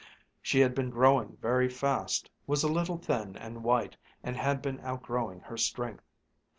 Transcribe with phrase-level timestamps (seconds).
[0.41, 4.79] She had been growing very fast, was a little thin and white, and had been
[4.79, 6.07] outgrowing her strength.